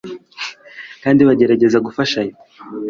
[1.03, 2.35] kandi bagerageza gufashanya